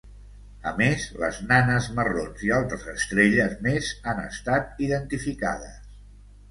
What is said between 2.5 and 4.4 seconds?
altres estrelles més han